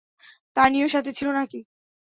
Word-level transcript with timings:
তানিও 0.55 0.87
সাথে 0.87 1.11
ছিল 1.17 1.27
নাকি? 1.31 1.59